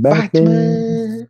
[0.00, 1.28] Batman.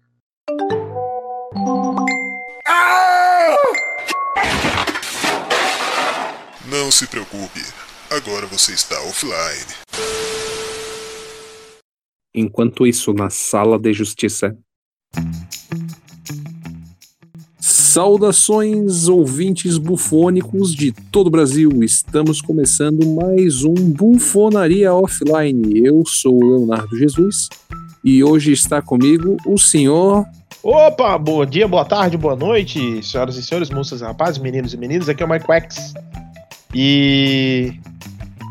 [6.66, 7.60] Não se preocupe,
[8.10, 9.74] agora você está offline.
[12.34, 14.58] Enquanto isso, na sala de justiça.
[17.94, 21.70] Saudações, ouvintes bufônicos de todo o Brasil.
[21.80, 25.86] Estamos começando mais um Bufonaria Offline.
[25.86, 27.48] Eu sou o Leonardo Jesus
[28.04, 30.26] e hoje está comigo o senhor.
[30.60, 34.76] Opa, bom dia, boa tarde, boa noite, senhoras e senhores, moças e rapazes, meninos e
[34.76, 35.08] meninas.
[35.08, 35.94] Aqui é o Mike Wax.
[36.74, 37.74] E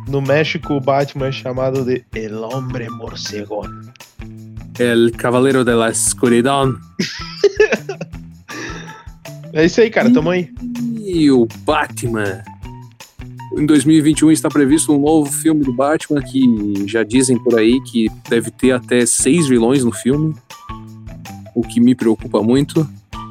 [0.07, 3.63] no México, o Batman é chamado de El Hombre Morcego.
[4.79, 6.77] El Cavaleiro de la Escuridão.
[9.53, 10.49] É isso aí, cara, tamo aí.
[11.05, 12.43] E o Batman.
[13.55, 18.09] Em 2021 está previsto um novo filme do Batman que já dizem por aí que
[18.27, 20.33] deve ter até seis vilões no filme.
[21.53, 22.87] O que me preocupa muito.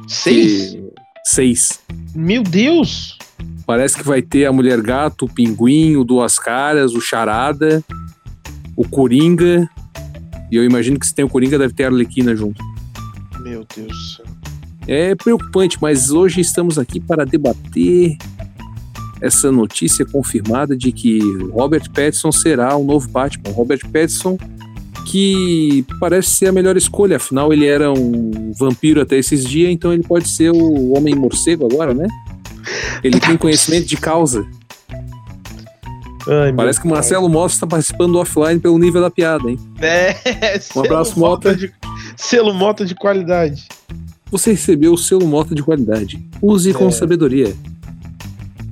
[0.07, 0.71] Seis?
[0.71, 0.83] Que-
[1.25, 1.79] Seis.
[2.15, 3.17] Meu Deus!
[3.65, 7.83] Parece que vai ter a Mulher Gato, o Pinguim, o Duas Caras, o Charada,
[8.77, 9.69] o Coringa.
[10.51, 12.61] E eu imagino que se tem o Coringa deve ter a Arlequina junto.
[13.41, 14.22] Meu Deus do céu.
[14.87, 18.17] É preocupante, mas hoje estamos aqui para debater
[19.21, 21.19] essa notícia confirmada de que
[21.53, 23.53] Robert Pattinson será o novo Batman.
[23.53, 24.37] Robert Pattinson,
[25.09, 29.93] que parece ser a melhor escolha, afinal ele era um vampiro até esses dias, então
[29.93, 32.05] ele pode ser o Homem Morcego agora, né?
[33.01, 34.45] Ele tem conhecimento de causa.
[36.27, 36.89] Ai, Parece que o.
[36.89, 39.57] Marcelo Mota está participando do offline pelo nível da piada, hein?
[39.79, 40.13] É,
[40.59, 41.55] selo abraço, Mota.
[41.55, 41.73] De,
[42.15, 43.67] selo Mota de qualidade.
[44.33, 46.19] Você recebeu o selo Mota de qualidade.
[46.41, 46.91] Use com É.
[46.91, 47.55] sabedoria.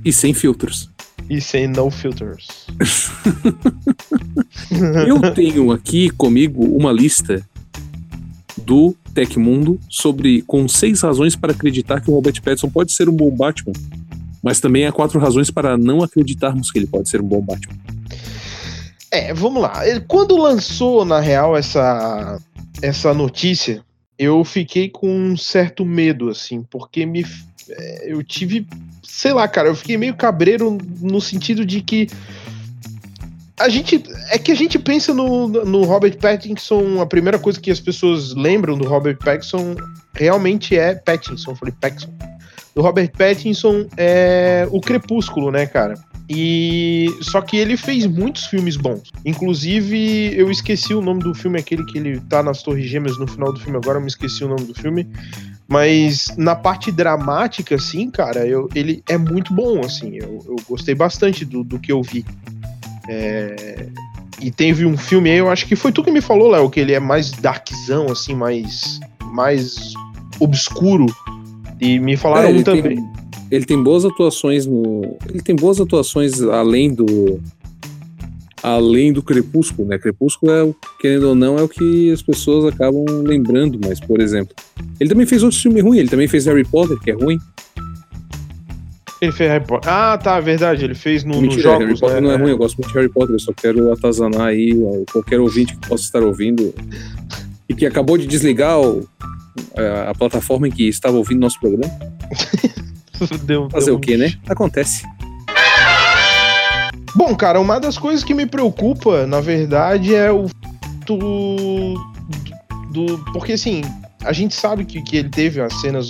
[0.04, 0.90] E sem filtros.
[1.30, 2.66] E sem no filters.
[5.06, 7.46] Eu tenho aqui comigo uma lista
[8.66, 13.14] do Tecmundo sobre com seis razões para acreditar que o Robert Pattinson pode ser um
[13.14, 13.72] bom Batman,
[14.42, 17.76] mas também há quatro razões para não acreditarmos que ele pode ser um bom Batman.
[19.12, 19.74] É, vamos lá.
[20.08, 22.40] Quando lançou, na real, essa,
[22.82, 23.84] essa notícia,
[24.22, 27.24] eu fiquei com um certo medo, assim, porque me,
[27.68, 28.66] é, eu tive.
[29.02, 32.08] Sei lá, cara, eu fiquei meio cabreiro no sentido de que.
[33.58, 34.02] A gente.
[34.30, 38.34] É que a gente pensa no, no Robert Pattinson, a primeira coisa que as pessoas
[38.34, 39.76] lembram do Robert Pattinson
[40.14, 42.12] realmente é Pattinson, falei Pattinson.
[42.74, 45.94] Do Robert Pattinson é o Crepúsculo, né, cara?
[46.28, 49.10] E só que ele fez muitos filmes bons.
[49.24, 53.26] Inclusive, eu esqueci o nome do filme, aquele que ele tá nas Torres Gêmeas no
[53.26, 55.06] final do filme, agora eu me esqueci o nome do filme.
[55.68, 60.16] Mas na parte dramática, assim, cara, eu, ele é muito bom, assim.
[60.16, 62.24] Eu, eu gostei bastante do, do que eu vi.
[63.08, 63.88] É,
[64.40, 66.80] e teve um filme aí, eu acho que foi tu que me falou, Léo, que
[66.80, 69.00] ele é mais darkzão, assim, mais,
[69.32, 69.94] mais
[70.40, 71.06] obscuro.
[71.80, 72.96] E me falaram É, também.
[72.96, 73.12] tem,
[73.52, 75.16] ele tem boas atuações no.
[75.28, 77.40] Ele tem boas atuações além do.
[78.62, 79.98] Além do Crepúsculo, né?
[79.98, 84.20] Crepúsculo é o, querendo ou não, é o que as pessoas acabam lembrando, mas, por
[84.20, 84.54] exemplo.
[85.00, 87.38] Ele também fez outros filmes ruins, ele também fez Harry Potter, que é ruim.
[89.20, 89.90] Ele fez Harry Potter.
[89.92, 90.84] Ah, tá, verdade.
[90.84, 91.86] Ele fez no, nos Mentira, jogos.
[91.86, 92.20] Harry Potter né?
[92.20, 94.72] não é ruim, eu gosto muito de Harry Potter, eu só quero atazanar aí
[95.12, 96.72] qualquer ouvinte que possa estar ouvindo
[97.68, 99.08] e que acabou de desligar o-
[99.76, 101.92] a, a plataforma em que estava ouvindo nosso programa.
[103.44, 104.34] Deu- Fazer deu o quê, um- né?
[104.48, 105.04] Acontece.
[107.14, 110.46] Bom, cara, uma das coisas que me preocupa, na verdade, é o
[111.06, 111.94] do,
[112.90, 113.82] do porque assim,
[114.24, 116.08] a gente sabe que, que ele teve as cenas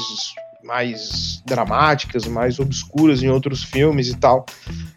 [0.62, 4.46] mais dramáticas, mais obscuras em outros filmes e tal.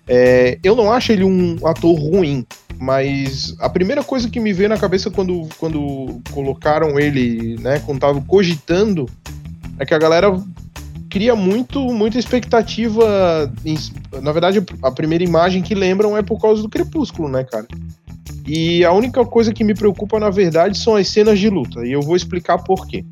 [0.07, 2.45] É, eu não acho ele um ator ruim,
[2.77, 7.99] mas a primeira coisa que me veio na cabeça quando, quando colocaram ele, né, quando
[7.99, 9.09] tava cogitando,
[9.79, 10.31] é que a galera
[11.15, 13.49] cria muito, muita expectativa.
[13.63, 13.77] em-
[14.21, 17.65] na verdade, a primeira imagem que lembram é por causa do Crepúsculo, né, cara?
[18.45, 21.85] E a única coisa que me preocupa, na verdade, são as cenas de luta.
[21.87, 23.05] E eu vou explicar por quê.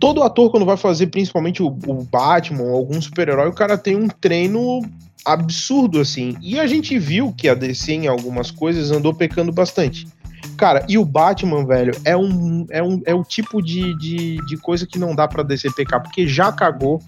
[0.00, 4.08] Todo ator, quando vai fazer principalmente o, o Batman algum super-herói, o cara tem um
[4.08, 4.80] treino
[5.24, 6.36] absurdo, assim.
[6.42, 10.08] E a gente viu que a DC, em algumas coisas, andou pecando bastante.
[10.56, 14.56] Cara, e o Batman, velho, é um é, um, é o tipo de, de, de
[14.56, 17.00] coisa que não dá pra DC pecar, porque já cagou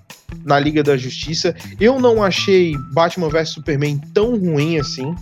[0.44, 1.54] na Liga da Justiça.
[1.80, 5.14] Eu não achei Batman vs Superman tão ruim assim.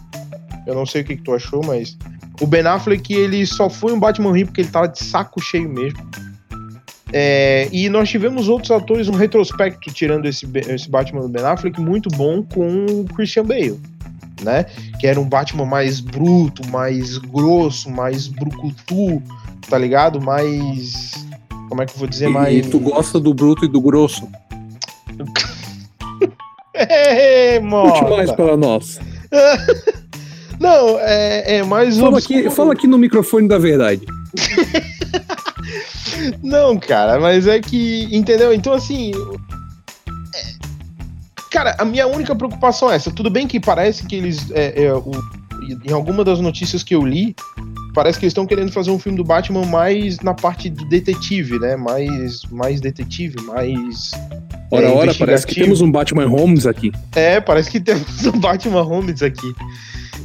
[0.66, 1.96] Eu não sei o que, que tu achou, mas.
[2.40, 5.69] O Ben Affleck, ele só foi um Batman ruim porque ele tava de saco cheio
[5.69, 5.99] mesmo.
[7.12, 11.81] É, e nós tivemos outros atores, um retrospecto tirando esse, esse Batman do Ben Affleck
[11.81, 13.81] muito bom com o Christian Bale.
[14.43, 14.64] Né?
[15.00, 19.23] Que era um Batman mais bruto, mais grosso, mais brucutu,
[19.69, 20.20] tá ligado?
[20.20, 21.12] Mais.
[21.69, 22.29] Como é que eu vou dizer?
[22.29, 22.67] E, mais.
[22.67, 24.29] e tu gosta do bruto e do grosso.
[26.81, 29.00] É, Conte mais para nós.
[30.61, 32.38] Não, é, é mais Fala obscuro.
[32.40, 34.02] aqui, fala aqui no microfone da verdade.
[36.43, 38.08] Não, cara, mas é que.
[38.11, 38.52] Entendeu?
[38.52, 39.12] Então, assim.
[41.48, 43.10] É- Cara, a minha única preocupação é essa.
[43.10, 44.50] Tudo bem que parece que eles.
[44.52, 45.10] é, é, o-
[45.84, 47.34] em alguma das notícias que eu li,
[47.92, 51.58] parece que eles estão querendo fazer um filme do Batman mais na parte do detetive,
[51.58, 51.76] né?
[51.76, 54.12] Mais, mais detetive, mais.
[54.70, 56.92] Ora, É, ora, parece que temos um Batman Holmes aqui.
[57.14, 59.52] É, parece que temos o Batman Holmes aqui.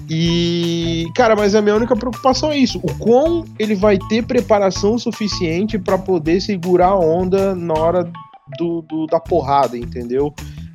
[0.09, 4.97] E, cara, mas a minha única preocupação é isso: o quão ele vai ter preparação
[4.97, 8.11] suficiente pra poder segurar a onda na hora
[8.57, 10.33] do, do- da porrada, entendeu?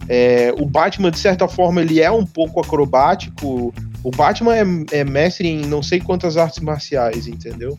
[0.08, 3.74] É, o Batman, de certa forma, ele é um pouco acrobático.
[4.02, 4.64] O Batman é,
[5.00, 7.78] é mestre em não sei quantas artes marciais, entendeu?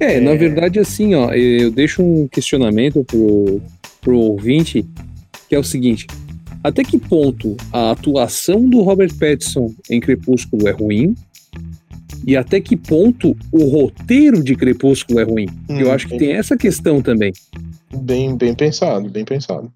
[0.00, 0.20] É, É.
[0.20, 3.60] na verdade, assim, ó, eu deixo um questionamento pro,
[4.00, 4.84] pro ouvinte,
[5.48, 6.06] que é o seguinte:
[6.62, 11.14] até que ponto a atuação do Robert Pattinson em Crepúsculo é ruim?
[12.26, 15.46] E até que ponto o roteiro de Crepúsculo é ruim?
[15.68, 17.32] Hum, eu acho que tem essa questão também.
[17.94, 19.70] Bem, bem pensado, bem pensado.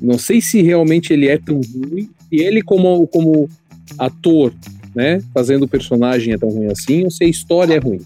[0.00, 3.48] Não sei se realmente ele é tão ruim, e ele como, como
[3.98, 4.52] ator,
[4.94, 8.00] né, fazendo o personagem é tão ruim assim, ou se a história é ruim.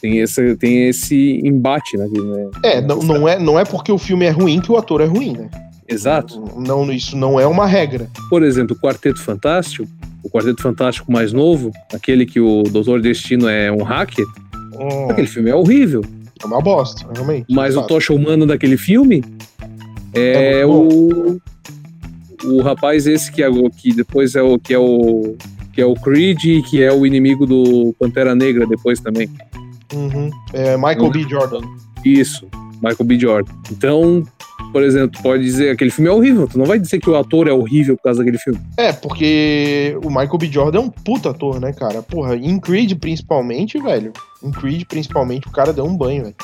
[0.00, 2.06] Tem esse, tem esse embate, né?
[2.06, 2.50] né?
[2.62, 5.06] É, não, não é, não é porque o filme é ruim que o ator é
[5.06, 5.48] ruim, né?
[5.88, 6.42] Exato.
[6.56, 8.08] Não, isso não é uma regra.
[8.28, 9.88] Por exemplo, o Quarteto Fantástico,
[10.22, 14.26] o Quarteto Fantástico mais novo, aquele que o Doutor Destino é um hacker,
[14.78, 16.04] Hum, aquele filme é horrível.
[16.42, 17.46] é uma bosta, realmente.
[17.50, 17.82] Mas o.
[17.82, 19.24] Tocha Humano daquele filme
[20.16, 21.38] é, É o
[22.44, 25.36] o rapaz esse que, é, o- que depois é o que é o
[25.72, 29.28] que é o Creed e que é o inimigo do Pantera Negra depois também.
[29.94, 30.30] Uhum.
[30.52, 31.22] É Michael B.
[31.28, 31.60] Jordan.
[32.04, 32.46] Isso,
[32.82, 33.18] Michael B.
[33.18, 33.52] Jordan.
[33.70, 34.22] Então,
[34.72, 36.46] por exemplo, tu pode dizer aquele filme é horrível.
[36.48, 38.58] Tu não vai dizer que o ator é horrível por causa daquele filme.
[38.78, 40.46] É, porque o Michael B.
[40.46, 42.00] Jordan é um puta ator, né, cara?
[42.02, 44.12] Porra, em Creed principalmente, velho.
[44.42, 46.36] Em Creed principalmente, o cara deu um banho, velho.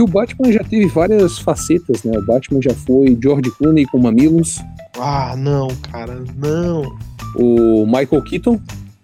[0.00, 2.16] E o Batman já teve várias facetas, né?
[2.16, 4.58] O Batman já foi George Clooney com Mamilos,
[4.98, 6.96] Ah, não, cara, não.
[7.36, 8.58] o Michael Keaton,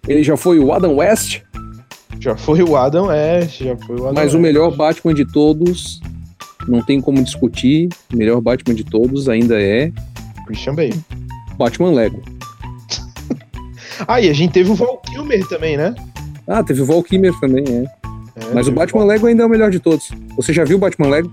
[0.07, 1.41] ele já foi o Adam West,
[2.19, 4.41] Já foi o Adam West, já foi o Adam mas o West.
[4.41, 6.01] melhor Batman de todos,
[6.67, 9.91] não tem como discutir, o melhor Batman de todos ainda é
[10.47, 10.99] Christian Bale.
[11.59, 12.23] Batman Lego.
[14.07, 15.93] Ah, e a gente teve o Val Kilmer também, né?
[16.47, 17.85] Ah, teve o Val Kilmer também, é.
[18.39, 20.09] É, Mas o Batman Lego ainda é o melhor de todos.
[20.35, 21.31] Você já viu o Batman Lego?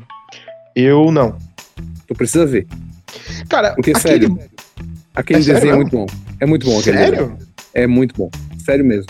[0.75, 1.37] Eu não.
[2.06, 2.67] Tu precisa ver.
[3.49, 4.01] Cara, Porque, aquele...
[4.27, 4.39] sério,
[5.15, 5.91] aquele É sério desenho é mesmo?
[5.91, 6.06] muito bom.
[6.41, 7.17] É muito bom aquele desenho.
[7.17, 7.39] Sério?
[7.75, 8.31] É muito bom.
[8.65, 9.06] Sério mesmo.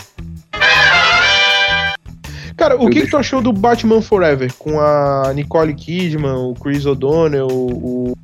[2.57, 4.51] Cara, o Eu que, que tu achou do Batman Forever?
[4.57, 8.17] Com a Nicole Kidman, o Chris O'Donnell, o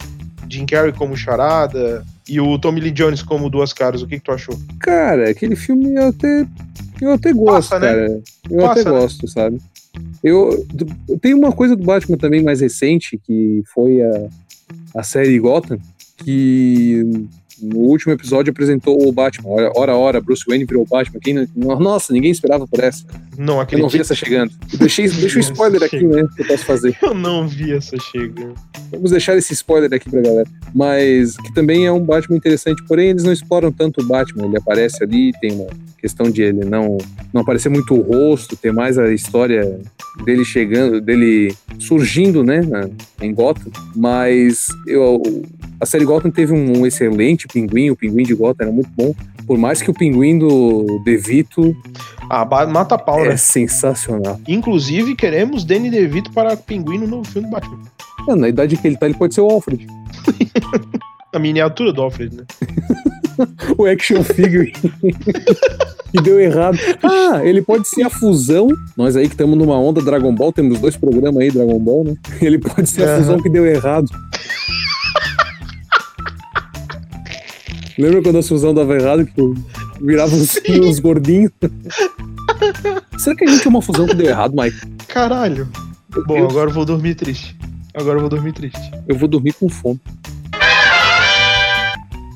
[0.49, 4.01] Jim Carrey como charada e o Tommy Lee Jones como duas caras.
[4.01, 4.57] O que, que tu achou?
[4.79, 6.47] Cara, aquele filme eu até.
[7.01, 7.87] Eu até gosto, Passa, né?
[7.87, 8.21] cara.
[8.49, 8.99] Eu Passa, até né?
[8.99, 9.61] gosto, sabe?
[10.23, 10.65] Eu,
[11.21, 14.29] tenho uma coisa do Batman também mais recente, que foi a,
[14.95, 15.77] a série Gotham,
[16.17, 17.27] que
[17.61, 19.49] no último episódio apresentou o Batman.
[19.49, 21.19] Ora, ora, ora, Bruce Wayne virou o Batman.
[21.19, 23.05] Quem, nossa, ninguém esperava por essa.
[23.37, 24.51] Não Eu não vi essa chegando.
[24.77, 26.27] Deixei, deixa um spoiler aqui, né?
[26.35, 26.97] Que eu posso fazer.
[27.01, 28.55] Eu não vi essa chegando.
[28.91, 30.47] Vamos deixar esse spoiler aqui pra galera.
[30.73, 34.45] Mas que também é um Batman interessante, porém eles não exploram tanto o Batman.
[34.45, 36.97] Ele aparece ali, tem uma questão de ele não,
[37.31, 39.79] não aparecer muito o rosto, ter mais a história
[40.25, 42.61] dele chegando, dele surgindo, né,
[43.21, 43.71] em Gotham.
[43.95, 45.21] Mas eu,
[45.81, 49.15] a série Gotham teve um, excelente pinguim, o pinguim de Gotham era muito bom.
[49.47, 51.75] Por mais que o pinguim do DeVito
[52.29, 53.37] Ah, mata pau, é né?
[53.37, 54.39] sensacional.
[54.47, 57.79] Inclusive, queremos Danny DeVito para Pinguim no novo filme do Batman.
[58.29, 59.87] Ah, na idade que ele tá, ele pode ser o Alfred.
[61.33, 62.43] A miniatura do Alfred, né?
[63.77, 64.71] o action figure
[66.11, 66.77] que deu errado.
[67.01, 68.67] Ah, ele pode ser a fusão.
[68.97, 72.15] Nós aí que estamos numa onda Dragon Ball, temos dois programas aí, Dragon Ball, né?
[72.41, 74.09] Ele pode ser a fusão que deu errado.
[77.97, 79.53] Lembra quando a fusão dava errado, que
[80.01, 81.51] virava uns, uns gordinhos?
[83.17, 84.79] Será que a gente é uma fusão que deu errado, Mike?
[85.07, 85.67] Caralho.
[86.27, 87.55] Bom, agora eu vou dormir triste.
[87.93, 88.91] Agora eu vou dormir triste.
[89.07, 89.99] eu vou dormir com fome.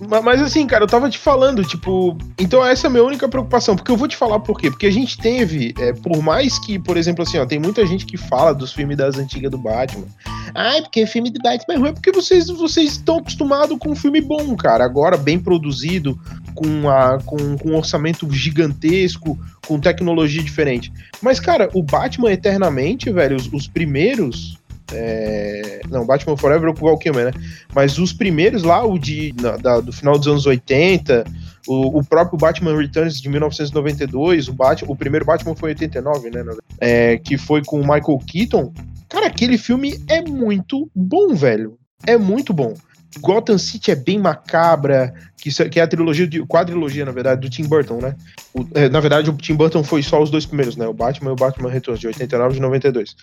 [0.10, 3.28] Ma- Mas assim, cara, eu tava te falando, tipo, então essa é a minha única
[3.28, 4.70] preocupação, porque eu vou te falar por quê.
[4.70, 8.06] Porque a gente teve, é, por mais que, por exemplo, assim, ó, tem muita gente
[8.06, 10.06] que fala dos filmes das antigas do Batman.
[10.54, 13.96] Ai, porque filme do Batman é ruim, é porque vocês, vocês estão acostumados com um
[13.96, 14.84] filme bom, cara.
[14.86, 16.18] Agora, bem produzido,
[16.54, 20.92] com, a, com, com um orçamento gigantesco, com tecnologia diferente.
[21.22, 24.58] Mas, cara, o Batman Eternamente, velho, os, os primeiros.
[24.94, 27.32] É, Não, Batman Forever é com o Kilmer, né?
[27.74, 31.24] Mas os primeiros lá, o de, na- da- do final dos anos 80,
[31.68, 36.30] o, o próprio Batman Returns de 1992, o, Batman, o primeiro Batman foi em 89,
[36.30, 36.44] né?
[36.80, 38.74] é, que foi com o Michael Keaton.
[39.10, 41.78] Cara, aquele filme é muito bom, velho.
[42.06, 42.74] É muito bom.
[43.20, 47.42] Gotham City é bem macabra, que, é- que é a trilogia, de, quadrilogia, na verdade,
[47.42, 48.16] do Tim Burton, né?
[48.54, 50.88] O- é, na verdade, o Tim Burton foi só os dois primeiros, né?
[50.88, 53.16] O Batman e o Batman Returns, de 89 e de 92.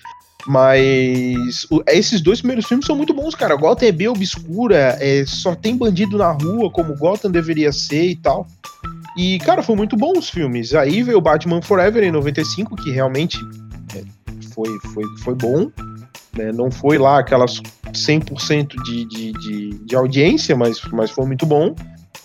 [0.46, 3.54] Mas o- esses dois primeiros filmes são muito bons, cara.
[3.56, 8.16] Gotham é bem obscura, é, só tem bandido na rua, como Gotham deveria ser e
[8.16, 8.46] tal.
[9.16, 10.74] E, cara, foi muito bom os filmes.
[10.74, 13.36] Aí veio o Batman Forever em 95, que realmente
[13.94, 14.02] é,
[14.54, 15.70] foi, foi, foi bom.
[16.36, 16.52] Né?
[16.52, 17.60] Não foi lá aquelas
[17.92, 21.74] 100% de, de, de, de audiência, mas, mas foi muito bom.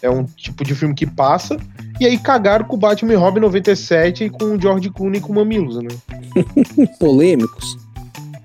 [0.01, 1.57] É um tipo de filme que passa.
[1.99, 5.33] E aí cagaram com o Batman e Robin 97 e com o George Clooney com
[5.33, 5.89] Mamilos, né?
[6.99, 7.86] Polêmicos.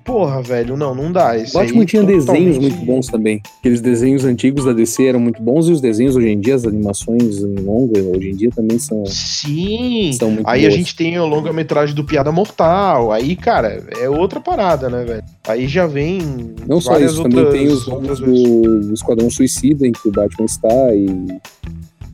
[0.05, 1.37] Porra, velho, não, não dá.
[1.39, 3.41] Esse O Batman tinha desenhos muito bons também.
[3.61, 6.65] Aqueles desenhos antigos da DC eram muito bons e os desenhos hoje em dia, as
[6.67, 10.11] animações em longa, hoje em dia também são, Sim.
[10.19, 10.75] são muito Aí a boas.
[10.75, 13.13] gente tem a longa-metragem do Piada Mortal.
[13.13, 15.23] Aí, cara, é outra parada, né, velho?
[15.47, 16.21] Aí já vem.
[16.67, 20.13] Não só isso, também outras- tem os outras do, do Esquadrão Suicida em que o
[20.13, 21.07] Batman está e.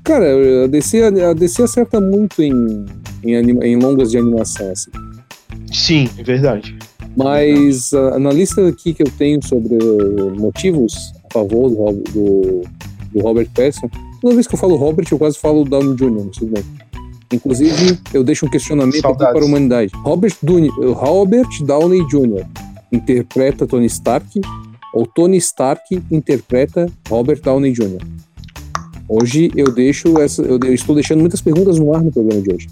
[0.05, 0.27] Cara,
[0.65, 2.87] a DC, a DC acerta muito em,
[3.25, 4.91] em, anima- em longas de animação, assim.
[5.73, 6.77] Sim, é verdade.
[7.19, 9.77] Mas ah, na lista aqui que eu tenho sobre
[10.39, 12.63] motivos a favor do, do,
[13.13, 13.91] do Robert Pattinson,
[14.23, 16.65] toda vez que eu falo Robert, eu quase falo Downey Jr., mas tudo bem.
[17.33, 19.93] Inclusive, eu deixo um questionamento para a humanidade.
[19.97, 22.47] Robert, Downey- Robert Downey Jr.
[22.91, 24.41] interpreta Tony Stark
[24.95, 27.99] ou Tony Stark interpreta Robert Downey Jr.?
[29.09, 32.55] Hoje eu deixo essa, eu eu estou deixando muitas perguntas no ar no programa de
[32.55, 32.69] hoje.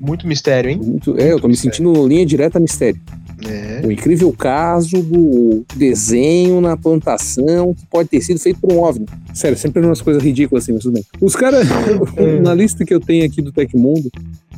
[0.00, 0.80] Muito mistério, hein?
[0.82, 3.00] Muito, é, eu tô me sentindo linha direta mistério.
[3.48, 3.80] É.
[3.84, 9.06] O incrível caso do desenho na plantação que pode ter sido feito por um OVNI.
[9.34, 11.04] Sério, sempre umas coisas ridículas assim, mas tudo bem.
[11.20, 11.66] Os caras,
[12.42, 14.10] na lista que eu tenho aqui do Tecmundo,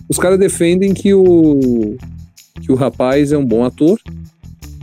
[0.08, 1.96] os caras defendem que o,
[2.60, 3.98] que o rapaz é um bom ator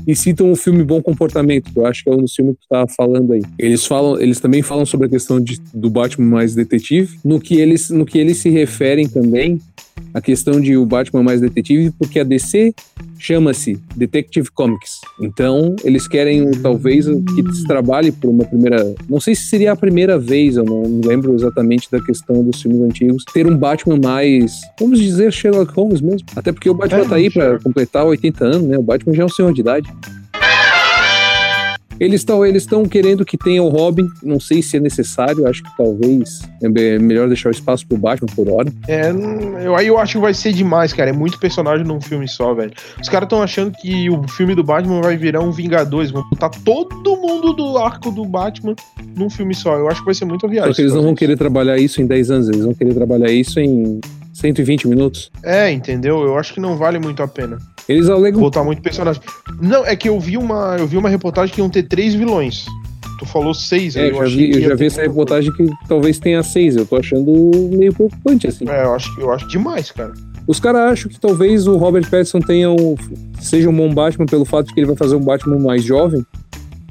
[0.07, 2.61] e citam o filme Bom Comportamento, que eu acho que é um dos filmes que
[2.61, 3.43] tu tava falando aí.
[3.57, 7.59] Eles falam, eles também falam sobre a questão de, do Batman mais detetive, no que
[7.59, 9.59] eles, no que eles se referem também
[10.13, 12.73] a questão de o Batman mais detetive, porque a DC
[13.17, 14.99] chama-se Detective Comics.
[15.21, 18.93] Então, eles querem talvez que se trabalhe por uma primeira.
[19.07, 22.81] Não sei se seria a primeira vez, eu não lembro exatamente da questão dos filmes
[22.81, 26.27] antigos, ter um Batman mais, vamos dizer, Sherlock Holmes mesmo.
[26.35, 28.77] Até porque o Batman É, tá aí para completar 80 anos, né?
[28.77, 29.89] O Batman já é um senhor de idade.
[32.01, 35.69] Eles estão eles querendo que tenha o Robin, não sei se é necessário, acho que
[35.77, 38.73] talvez é be- melhor deixar o espaço pro Batman por hora.
[38.87, 39.11] É,
[39.63, 41.11] eu, aí eu acho que vai ser demais, cara.
[41.11, 42.71] É muito personagem num filme só, velho.
[42.99, 46.09] Os caras estão achando que o filme do Batman vai virar um Vingadores.
[46.09, 48.75] Vão botar todo mundo do arco do Batman
[49.15, 49.75] num filme só.
[49.77, 50.71] Eu acho que vai ser muito viagem.
[50.71, 53.31] Só que eles não vão querer trabalhar isso em 10 anos, eles vão querer trabalhar
[53.31, 54.01] isso em
[54.41, 55.31] 120 minutos.
[55.43, 56.21] É, entendeu?
[56.23, 57.57] Eu acho que não vale muito a pena
[57.87, 58.39] Eles alegam.
[58.41, 59.21] botar muito personagem.
[59.61, 62.65] Não, é que eu vi uma, eu vi uma reportagem que iam ter três vilões.
[63.19, 65.69] Tu falou seis, aí É, eu eu já vi, eu já vi essa reportagem que
[65.87, 66.75] talvez tenha seis.
[66.75, 67.31] Eu tô achando
[67.71, 68.67] meio preocupante, assim.
[68.67, 70.11] É, eu acho, eu acho demais, cara.
[70.47, 72.95] Os caras acham que talvez o Robert Pattinson tenha um,
[73.39, 76.25] seja um bom Batman pelo fato de que ele vai fazer um Batman mais jovem,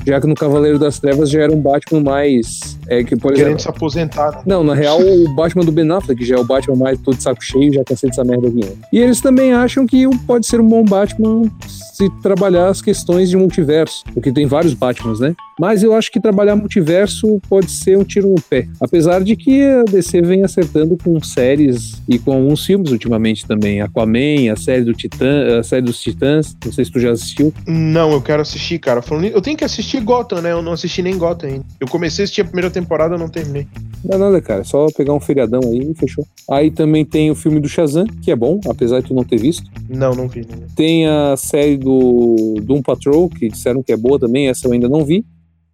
[0.06, 2.78] já que no Cavaleiro das Trevas já era um Batman mais.
[2.88, 3.62] É, que, por Querendo exemplo.
[3.62, 4.30] se aposentar.
[4.32, 4.42] né?
[4.46, 7.22] Não, na real, o Batman do Ben Affleck já é o Batman mais todo de
[7.22, 8.60] saco cheio, já cansei dessa merda aqui.
[8.92, 13.36] E eles também acham que pode ser um bom Batman se trabalhar as questões de
[13.36, 15.34] multiverso, porque tem vários Batmans, né?
[15.60, 18.66] Mas eu acho que trabalhar multiverso pode ser um tiro no pé.
[18.80, 23.82] Apesar de que a DC vem acertando com séries e com alguns filmes ultimamente também.
[23.82, 27.52] Aquaman, a série do Titã, a série dos Titãs, não sei se tu já assistiu.
[27.66, 29.02] Não, eu quero assistir, cara.
[29.02, 30.50] Falando, eu tenho que assistir Gotham, né?
[30.50, 31.64] Eu não assisti nem Gotham ainda.
[31.78, 33.68] Eu comecei a assistir a primeira temporada, não terminei.
[34.02, 34.62] Não é nada, cara.
[34.62, 36.26] É só pegar um feriadão aí e fechou.
[36.50, 39.36] Aí também tem o filme do Shazam, que é bom, apesar de tu não ter
[39.36, 39.70] visto.
[39.90, 40.40] Não, não vi.
[40.40, 40.68] Não.
[40.74, 44.88] Tem a série do Doom Patrol, que disseram que é boa também, essa eu ainda
[44.88, 45.22] não vi.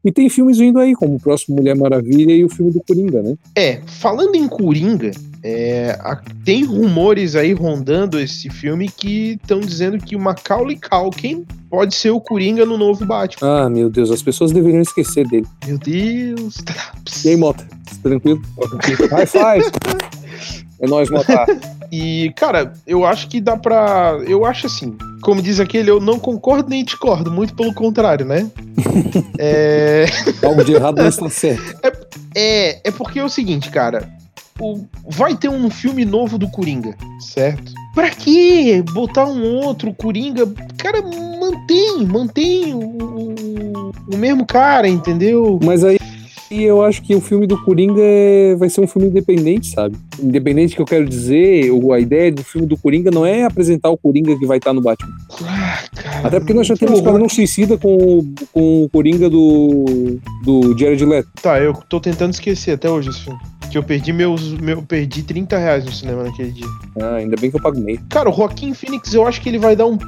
[0.06, 3.20] E tem filmes vindo aí, como o próximo Mulher Maravilha e o filme do Coringa,
[3.22, 3.34] né?
[3.56, 5.10] É, falando em Coringa,
[5.48, 11.44] É, a- tem rumores aí rondando esse filme que estão dizendo que o Macaulay Culkin
[11.70, 13.48] pode ser o Coringa no novo Batman.
[13.66, 15.46] Ah, meu Deus, as pessoas deveriam esquecer dele.
[15.64, 16.56] Meu Deus.
[16.64, 16.92] tá,
[17.24, 17.64] E aí, Mota?
[18.02, 18.42] Tranquilo?
[19.10, 19.70] High five!
[20.80, 21.46] É nóis, Mota.
[21.90, 24.18] E, cara, eu acho que dá pra.
[24.26, 24.96] Eu acho assim.
[25.22, 28.48] Como diz aquele, eu não concordo nem discordo, muito pelo contrário, né?
[29.38, 30.06] é,
[30.44, 31.78] Algo de errado não está certo.
[32.34, 34.08] é, é porque é o seguinte, cara.
[34.58, 37.72] O, vai ter um filme novo do Coringa, certo?
[37.94, 40.46] Pra que botar um outro Coringa?
[40.78, 45.60] Cara, mantém, mantém o, o, o mesmo cara, entendeu?
[45.62, 45.98] Mas aí
[46.50, 49.96] e eu acho que o filme do Coringa é- vai ser um filme independente, sabe?
[50.22, 53.96] Independente que eu quero dizer, a ideia do filme do Coringa não é apresentar o
[53.96, 55.12] Coringa que vai estar no Batman.
[55.44, 57.06] Ah, cara, Até porque nós já que temos horror.
[57.08, 61.28] Esquadrão Suicida com, o- com o Coringa do, do Jared Leto.
[61.42, 63.38] Tá, eu tô tentando esquecer até hoje esse filme.
[63.70, 64.52] Que eu perdi meus.
[64.60, 66.66] Meu, perdi 30 reais no cinema naquele dia.
[67.00, 68.00] Ah, ainda bem que eu pago meio.
[68.08, 69.98] Cara, o Joaquim Phoenix, eu acho que ele vai dar um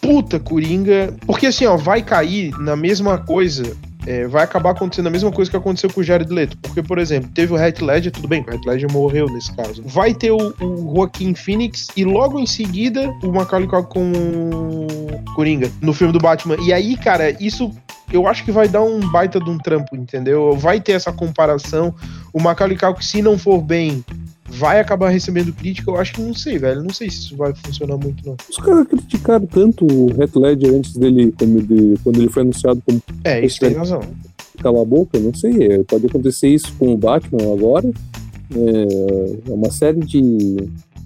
[0.00, 1.12] puta Coringa.
[1.26, 3.76] Porque assim, ó, vai cair na mesma coisa.
[4.08, 6.56] É, vai acabar acontecendo a mesma coisa que aconteceu com o Jared Leto.
[6.62, 9.82] Porque, por exemplo, teve o Heath Ledger, tudo bem, o Heath Ledger morreu nesse caso.
[9.84, 15.34] Vai ter o, o Joaquim Phoenix e logo em seguida o Macaulay Culkin com o
[15.34, 16.56] Coringa no filme do Batman.
[16.62, 17.70] E aí, cara, isso
[18.10, 20.56] eu acho que vai dar um baita de um trampo, entendeu?
[20.56, 21.94] Vai ter essa comparação.
[22.32, 24.02] O Macaulay Culkin, se não for bem,
[24.50, 25.90] vai acabar recebendo crítica.
[25.90, 26.82] Eu acho que não sei, velho.
[26.82, 28.36] Não sei se isso vai funcionar muito, não.
[28.48, 32.82] Os caras criticaram tanto o Heath Ledger antes dele, quando ele, quando ele foi anunciado
[32.84, 34.00] como É, isso tem razão.
[34.62, 35.72] cala a boca, não sei.
[35.72, 37.88] é, Pode acontecer isso com o Batman agora.
[38.50, 40.56] É, é uma série de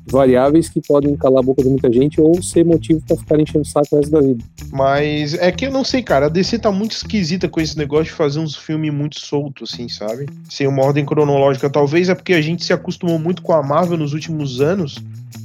[0.07, 3.61] variáveis que podem calar a boca de muita gente ou ser motivo pra ficar enchendo
[3.61, 4.45] o saco o resto da vida.
[4.71, 6.27] Mas é que eu não sei, cara.
[6.27, 9.89] A DC tá muito esquisita com esse negócio de fazer uns filmes muito soltos, assim,
[9.89, 10.27] sabe?
[10.49, 11.71] Sem uma ordem cronológica.
[11.71, 14.97] Talvez é porque a gente se acostumou muito com a Marvel nos últimos anos.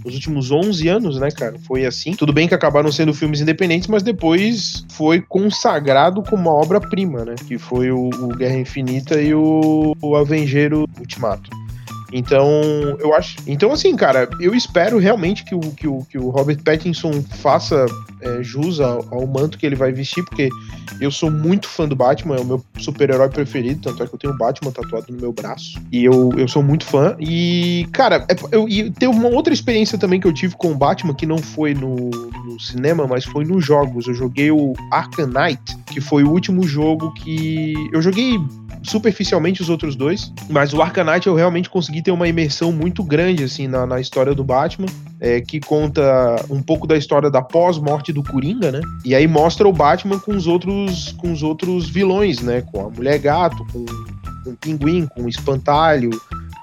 [0.03, 1.55] Nos últimos 11 anos, né, cara?
[1.65, 2.13] Foi assim.
[2.13, 7.35] Tudo bem que acabaram sendo filmes independentes, mas depois foi consagrado como uma obra-prima, né?
[7.47, 11.66] Que foi o, o Guerra Infinita e o, o Avengeiro Ultimato.
[12.11, 12.47] Então,
[12.99, 13.37] eu acho.
[13.45, 17.85] Então, assim, cara, eu espero realmente que o, que o, que o Robert Pattinson faça
[18.21, 20.49] é, jus ao, ao manto que ele vai vestir, porque
[20.99, 24.19] eu sou muito fã do Batman, é o meu super-herói preferido, tanto é que eu
[24.19, 25.79] tenho o Batman tatuado no meu braço.
[25.91, 27.15] E eu, eu sou muito fã.
[27.19, 30.75] E, cara, é- eu, e teve uma outra experiência também que eu tive com o
[30.75, 34.07] Batman, que não foi no, no cinema, mas foi nos jogos.
[34.07, 37.73] Eu joguei o Arkham Knight, que foi o último jogo que.
[37.91, 38.39] Eu joguei
[38.83, 43.43] superficialmente os outros dois, mas o Arcanite eu realmente consegui ter uma imersão muito grande
[43.43, 44.87] assim na, na história do Batman,
[45.19, 46.01] é, que conta
[46.49, 48.81] um pouco da história da pós-morte do Coringa, né?
[49.05, 52.61] E aí mostra o Batman com os outros com os outros vilões, né?
[52.61, 53.85] Com a Mulher Gato, com,
[54.43, 56.09] com o Pinguim, com o Espantalho,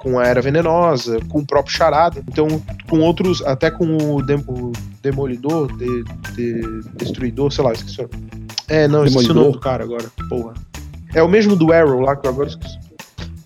[0.00, 2.22] com a Era Venenosa, com o próprio Charada.
[2.28, 2.46] Então,
[2.88, 8.08] com outros, até com o, Dem- o Demolidor, de, de- Destruidor, sei lá, esqueci o
[8.12, 8.30] nome.
[8.68, 10.54] É, não, esqueci o nome do cara agora, porra.
[11.14, 12.78] É o mesmo do Arrow lá, que eu agora esqueci.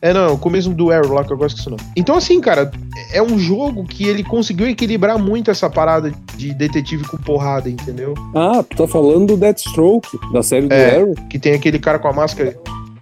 [0.00, 1.82] É, não, é o mesmo do Arrow lá, que eu agora esqueci o nome.
[1.96, 2.70] Então, assim, cara,
[3.12, 8.14] é um jogo que ele conseguiu equilibrar muito essa parada de detetive com porrada, entendeu?
[8.34, 10.96] Ah, tu tá falando do Deathstroke, da série do É.
[10.96, 11.14] Arrow.
[11.28, 12.56] Que tem aquele cara com a máscara.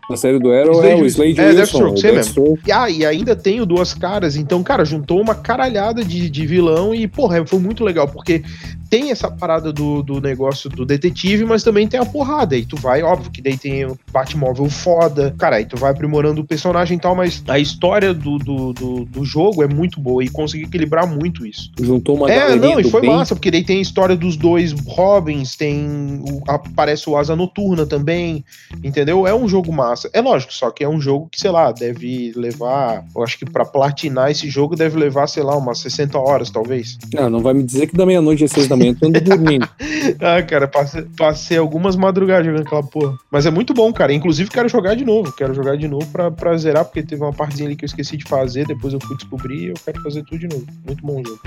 [0.08, 1.06] Da série do Arrow Slade é o.
[1.06, 2.58] Slade É, Wilson, Deathstroke, sei mesmo.
[2.66, 4.36] E, ah, e ainda tem o Duas Caras.
[4.36, 8.42] Então, cara, juntou uma caralhada de, de vilão e, porra, foi muito legal, porque
[8.88, 12.56] tem essa parada do, do negócio do detetive, mas também tem a porrada.
[12.56, 15.34] E tu vai, óbvio, que daí tem o Batmóvel foda.
[15.38, 19.04] Cara, aí tu vai aprimorando o personagem e tal, mas a história do, do, do,
[19.04, 21.70] do jogo é muito boa e consegui equilibrar muito isso.
[21.80, 23.10] Juntou uma É, não, e foi bem.
[23.10, 26.20] massa, porque daí tem a história dos dois Robins, tem.
[26.28, 28.44] o- aparece o Asa Noturna também,
[28.82, 29.26] entendeu?
[29.26, 30.08] É um jogo massa.
[30.12, 33.04] É lógico, só que é um jogo que, sei lá, deve levar.
[33.14, 36.98] Eu acho que pra platinar esse jogo deve levar, sei lá, umas 60 horas, talvez.
[37.16, 39.68] Ah, não vai me dizer que da meia-noite às seis da tu anda dormindo.
[40.20, 43.16] Ah, cara, passei, passei algumas madrugadas jogando aquela porra.
[43.30, 44.12] Mas é muito bom, cara.
[44.12, 45.32] Inclusive, quero jogar de novo.
[45.32, 48.16] Quero jogar de novo pra, pra zerar, porque teve uma partezinha ali que eu esqueci
[48.16, 50.66] de fazer, depois eu fui descobrir e eu quero fazer tudo de novo.
[50.86, 51.40] Muito bom jogo.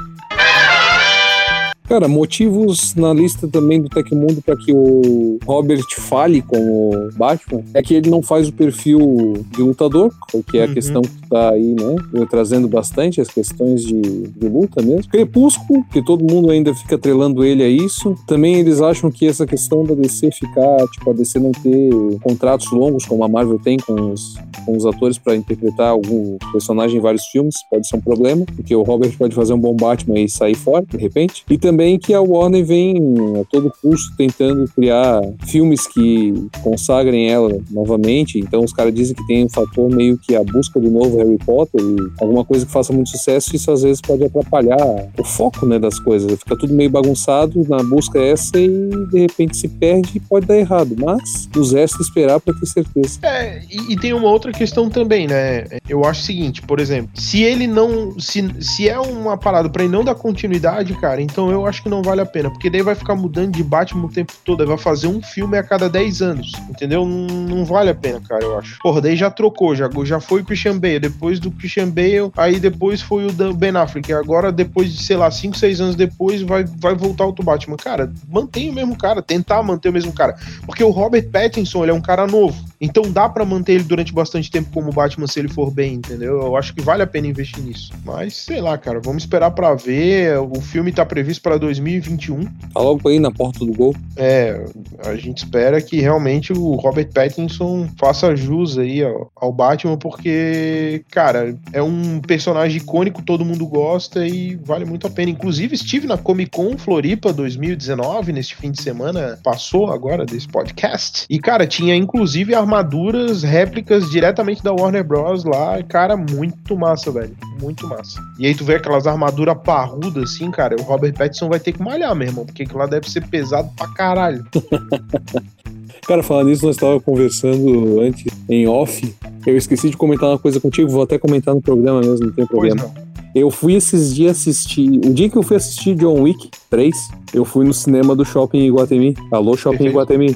[1.89, 6.55] Cara, motivos na lista também do Tecmundo para que o Robert fale com
[6.91, 10.11] o Batman é que ele não faz o perfil de lutador,
[10.51, 10.73] que é a Uhum.
[10.75, 11.95] questão que tá aí, né?
[12.29, 15.09] Trazendo bastante as questões de, de luta mesmo.
[15.09, 18.15] Crepúsculo, que todo mundo ainda fica atrelando ele a isso.
[18.27, 21.89] Também eles acham que essa questão da DC ficar, tipo, a DC não ter
[22.21, 26.97] contratos longos, como a Marvel tem com os, com os atores para interpretar algum personagem
[26.97, 30.19] em vários filmes, pode ser um problema, porque o Robert pode fazer um bom Batman
[30.19, 31.43] e sair fora, de repente.
[31.49, 32.97] E também também que a Warner vem
[33.39, 38.37] a todo custo tentando criar filmes que consagrem ela novamente.
[38.37, 41.37] Então os caras dizem que tem um fator meio que a busca do novo Harry
[41.37, 45.65] Potter e alguma coisa que faça muito sucesso, isso às vezes pode atrapalhar o foco
[45.65, 46.37] né, das coisas.
[46.39, 50.57] Fica tudo meio bagunçado na busca essa e de repente se perde e pode dar
[50.57, 50.97] errado.
[50.99, 53.19] Mas nos resta esperar para ter certeza.
[53.23, 55.63] É, e, e, tem uma outra questão também, né?
[55.87, 58.19] Eu acho o seguinte, por exemplo, se ele não.
[58.19, 61.89] Se, se é uma parada pra ele não dar continuidade, cara, então eu acho que
[61.89, 62.49] não vale a pena.
[62.49, 64.65] Porque daí vai ficar mudando de Batman o tempo todo.
[64.65, 66.51] Vai fazer um filme a cada 10 anos.
[66.69, 67.05] Entendeu?
[67.05, 68.77] Não, não vale a pena, cara, eu acho.
[68.81, 70.99] Porra, daí já trocou, já, já foi o Christian Bale.
[70.99, 74.11] Depois do Christian Bale, aí depois foi o Ben Affleck.
[74.13, 77.77] Agora, depois de, sei lá, 5, 6 anos depois, vai, vai voltar outro Batman.
[77.77, 80.35] Cara, mantém o mesmo cara, tentar manter o mesmo cara.
[80.65, 82.69] Porque o Robert Pattinson, ele é um cara novo.
[82.81, 86.41] Então dá para manter ele durante bastante tempo como Batman se ele for bem, entendeu?
[86.41, 87.91] Eu acho que vale a pena investir nisso.
[88.05, 90.39] Mas sei lá, cara, vamos esperar para ver.
[90.39, 92.45] O filme tá previsto para 2021.
[92.73, 93.95] Tá logo aí na porta do gol.
[94.15, 94.65] É,
[95.05, 101.03] a gente espera que realmente o Robert Pattinson faça jus aí ao, ao Batman, porque,
[101.11, 105.31] cara, é um personagem icônico, todo mundo gosta e vale muito a pena.
[105.31, 111.25] Inclusive, estive na Comic Con Floripa 2019, neste fim de semana, passou agora desse podcast.
[111.29, 115.43] E, cara, tinha inclusive armaduras réplicas diretamente da Warner Bros.
[115.43, 115.81] lá.
[115.83, 117.35] Cara, muito massa, velho.
[117.61, 118.19] Muito massa.
[118.37, 120.75] E aí tu vê aquelas armaduras parrudas assim, cara.
[120.79, 122.45] O Robert Pattinson vai ter que malhar, meu irmão.
[122.45, 124.43] Porque aquilo lá deve ser pesado pra caralho.
[126.07, 129.15] Cara, falando nisso, nós estávamos conversando antes em off.
[129.45, 132.47] Eu esqueci de comentar uma coisa contigo, vou até comentar no programa mesmo, não tem
[132.47, 132.81] problema.
[132.81, 133.09] Não.
[133.35, 134.89] Eu fui esses dias assistir.
[135.05, 136.95] O dia que eu fui assistir John Wick 3,
[137.31, 139.15] eu fui no cinema do Shopping Iguatemi.
[139.31, 139.91] Alô, Shopping Perfeito.
[139.91, 140.35] Iguatemi.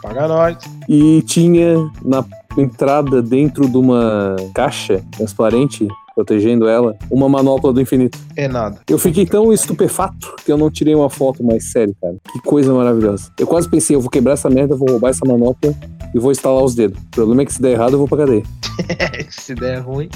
[0.00, 0.56] Paga nós.
[0.88, 2.24] E tinha na
[2.56, 8.18] entrada dentro de uma caixa transparente protegendo ela, uma manopla do infinito.
[8.36, 8.78] É nada.
[8.88, 12.14] Eu fiquei tão estupefato que eu não tirei uma foto mais sério, cara.
[12.32, 13.30] Que coisa maravilhosa.
[13.38, 15.74] Eu quase pensei, eu vou quebrar essa merda, vou roubar essa manopla
[16.14, 16.98] e vou instalar os dedos.
[16.98, 18.42] O problema é que se der errado, eu vou pra cadeia.
[19.28, 20.08] se der ruim.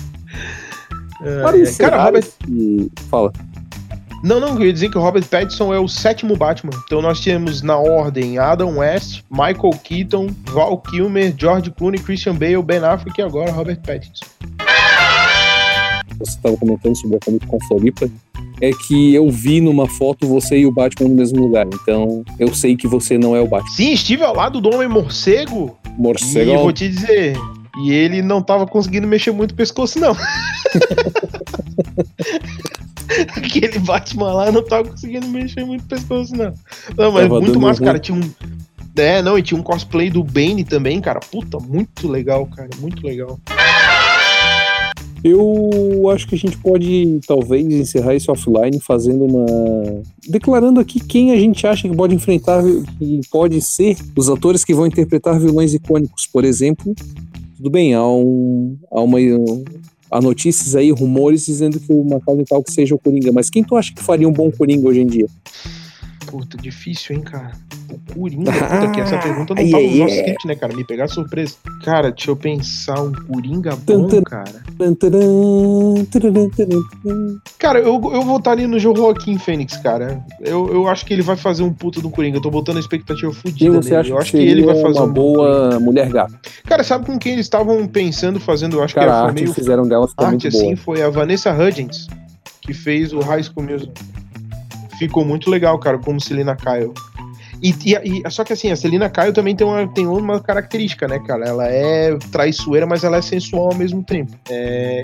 [1.42, 2.24] Para é, cara, Robert...
[3.11, 3.32] Fala.
[4.22, 6.72] Não, não, eu ia dizer que o Robert Pattinson é o sétimo Batman.
[6.84, 12.62] Então nós temos na ordem Adam West, Michael Keaton, Val Kilmer, George Clooney, Christian Bale,
[12.62, 14.26] Ben Affleck e agora Robert Pattinson.
[16.18, 18.11] Você estava comentando sobre a Comic Con Floripa,
[18.61, 21.66] é que eu vi numa foto você e o Batman no mesmo lugar.
[21.66, 23.70] Então eu sei que você não é o Batman.
[23.70, 25.78] Sim, estive ao lado do Homem Morcego.
[25.96, 26.50] Morcego.
[26.50, 27.37] E vou te dizer,
[27.83, 30.16] e ele não estava conseguindo mexer muito o pescoço, não.
[33.37, 36.52] Aquele Batman lá não tava conseguindo mexer muito o pescoço, não.
[36.96, 37.87] Não, mas tava muito massa, ruim.
[37.87, 37.98] cara.
[37.98, 38.31] Tinha um.
[38.96, 41.20] É, não, e tinha um cosplay do Bane também, cara.
[41.20, 42.68] Puta, muito legal, cara.
[42.81, 43.38] Muito legal.
[45.22, 49.46] Eu acho que a gente pode talvez encerrar esse offline fazendo uma.
[50.28, 52.62] declarando aqui quem a gente acha que pode enfrentar,
[52.98, 56.26] que pode ser os atores que vão interpretar vilões icônicos.
[56.26, 56.94] Por exemplo,
[57.57, 59.18] tudo bem, há, um, há uma
[60.11, 63.76] há notícias aí, rumores dizendo que o Macaulay Culkin seja o Coringa, mas quem tu
[63.76, 65.26] acha que faria um bom Coringa hoje em dia?
[66.30, 67.52] Puta, difícil, hein, cara?
[67.90, 70.76] O Coringa, ah, puta, que essa pergunta não tava no nosso script, né, cara?
[70.76, 71.54] Me pegar surpresa.
[71.82, 74.62] Cara, deixa eu pensar, um Coringa bom, cara.
[77.58, 80.22] Cara, eu, eu votaria no Joaquim Fênix, cara.
[80.40, 82.36] Eu, eu acho que ele vai fazer um puto do Coringa.
[82.36, 84.98] Eu tô botando a expectativa fodida você Acha eu acho que, que ele vai fazer
[84.98, 86.38] uma um boa mulher gata.
[86.66, 88.76] Cara, sabe com quem eles estavam pensando fazendo?
[88.76, 91.08] Eu acho cara, que a arte meio fizeram dela ficou arte, muito assim, foi a
[91.08, 92.06] Vanessa Hudgens,
[92.60, 93.92] que fez o High School Music
[94.98, 96.92] ficou muito legal, cara, como Selina Kyle.
[97.62, 101.08] E, e, e, só que assim, a Selina Kyle também tem uma, tem uma característica,
[101.08, 101.46] né, cara?
[101.46, 104.32] Ela é traiçoeira, mas ela é sensual ao mesmo tempo.
[104.48, 105.02] É...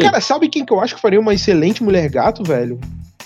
[0.00, 2.80] Cara, sabe quem que eu acho que faria uma excelente mulher gato, velho?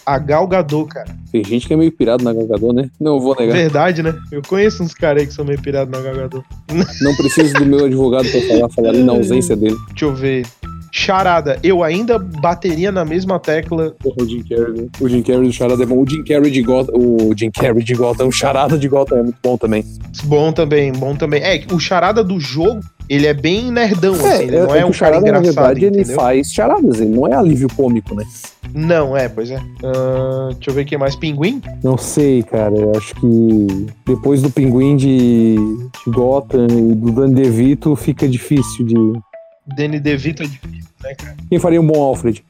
[0.04, 1.16] A Gal Gadot, cara.
[1.32, 2.88] Tem gente que é meio pirado na Gal Gadot, né?
[2.98, 3.52] Não vou negar.
[3.52, 4.14] Verdade, né?
[4.30, 6.46] Eu conheço uns caras aí que são meio pirados na Gal Gadot.
[7.02, 9.76] Não preciso do meu advogado pra falar, falar na ausência dele.
[9.88, 10.46] Deixa eu ver.
[10.96, 13.94] Charada, eu ainda bateria na mesma tecla.
[14.02, 16.02] O Jim Carrey, o Jim Carrey do Charada é bom.
[16.02, 19.22] O Jim Carrey de Gotham, o Jim Carrey de Gotham, o Charada de Gotham é
[19.22, 19.84] muito bom também.
[20.24, 21.42] Bom também, bom também.
[21.42, 22.80] É, o Charada do jogo,
[23.10, 25.54] ele é bem nerdão, é, assim, ele é, não é, é um charada, cara engraçado,
[25.54, 26.00] na verdade, entendeu?
[26.00, 28.24] ele faz charadas, ele não é alívio cômico, né?
[28.74, 29.58] Não, é, pois é.
[29.58, 31.14] Uh, deixa eu ver quem mais.
[31.14, 31.60] Pinguim?
[31.84, 32.74] Não sei, cara.
[32.74, 38.86] Eu acho que depois do Pinguim de, de Gotham e do Dan DeVito fica difícil
[38.86, 38.96] de.
[39.74, 41.36] Danny DeVito é difícil né, cara?
[41.48, 42.44] Quem faria um bom Alfred?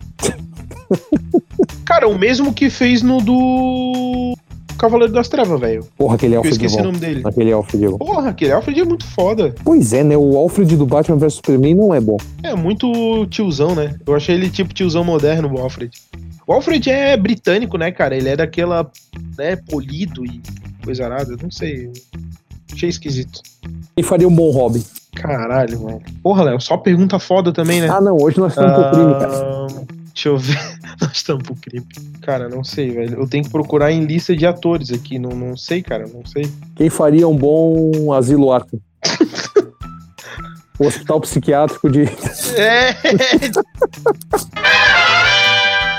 [1.85, 4.37] cara, o mesmo que fez no do
[4.79, 5.87] Cavaleiro das Trevas, velho.
[5.97, 6.55] Porra, aquele Alfred.
[6.55, 7.23] Eu esqueci é o nome dele.
[7.25, 7.91] Aquele Alfred é.
[7.91, 9.55] Porra, aquele Alfred é muito foda.
[9.65, 10.17] Pois é, né?
[10.17, 12.17] O Alfred do Batman vs Superman não é bom.
[12.43, 13.97] É muito tiozão, né?
[14.07, 15.91] Eu achei ele tipo tiozão moderno, o Alfred.
[16.47, 18.17] O Alfred é britânico, né, cara?
[18.17, 18.89] Ele é daquela,
[19.37, 20.41] né, polido e
[20.85, 21.37] coisa nada.
[21.43, 21.91] Não sei.
[22.73, 23.41] Achei esquisito.
[23.97, 24.85] Quem faria um bom hobby?
[25.17, 26.03] Caralho, mano.
[26.23, 27.89] Porra, Léo, só pergunta foda também, né?
[27.89, 29.33] Ah, não, hoje nós estamos pro crime, cara.
[29.33, 29.67] Ah,
[30.17, 30.59] Deixa eu ver.
[30.99, 31.87] Nós estamos pro crime.
[32.23, 33.21] Cara, não sei, velho.
[33.21, 35.19] Eu tenho que procurar em lista de atores aqui.
[35.19, 36.07] Não, não sei, cara.
[36.07, 36.51] Não sei.
[36.75, 38.81] Quem faria um bom asilo Arthur?
[40.81, 42.05] o hospital psiquiátrico de.
[42.57, 42.95] É.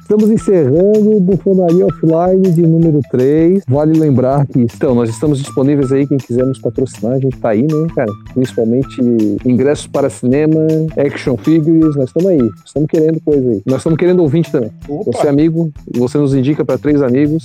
[0.08, 3.64] Estamos encerrando o Bufonaria Offline de número 3.
[3.68, 7.50] Vale lembrar que, então, nós estamos disponíveis aí, quem quiser nos patrocinar, a gente tá
[7.50, 8.10] aí, né, cara?
[8.34, 9.02] Principalmente
[9.46, 10.66] ingressos para cinema,
[10.98, 12.50] action figures, nós estamos aí.
[12.66, 13.62] Estamos querendo coisa aí.
[13.66, 14.72] Nós estamos querendo ouvinte também.
[14.88, 15.12] Opa.
[15.12, 17.44] Você é amigo, você nos indica para três amigos,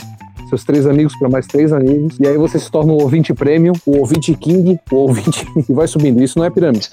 [0.52, 3.72] seus três amigos para mais três amigos, e aí você se torna o ouvinte premium,
[3.86, 6.22] o ouvinte king, o ouvinte e vai subindo.
[6.22, 6.90] Isso não é pirâmide.